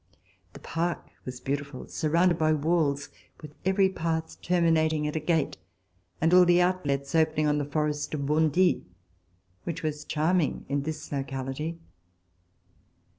The 0.53 0.59
park 0.59 1.05
was 1.25 1.39
beautiful, 1.39 1.87
surrounded 1.87 2.39
by 2.39 2.53
walls, 2.53 3.09
with 3.39 3.53
every 3.65 3.87
path 3.87 4.41
terminating 4.41 5.05
at 5.05 5.15
a 5.15 5.19
gate, 5.19 5.57
and 6.19 6.33
all 6.33 6.43
the 6.43 6.59
outlets 6.59 7.13
opening 7.13 7.45
on 7.45 7.59
the 7.59 7.65
forest 7.69 8.11
of 8.15 8.25
Bondy, 8.25 8.83
which 9.63 9.83
was 9.83 10.03
charming 10.03 10.65
in 10.67 10.81
this 10.81 11.11
locality. 11.11 11.77